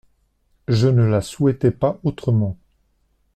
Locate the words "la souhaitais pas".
1.03-1.99